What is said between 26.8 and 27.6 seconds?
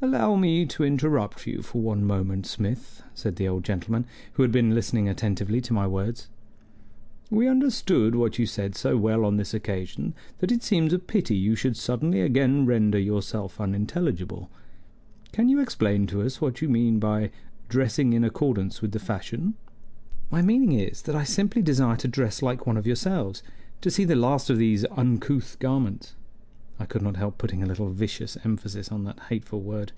I could not help putting